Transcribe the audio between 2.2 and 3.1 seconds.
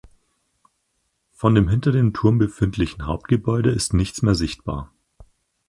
befindlichen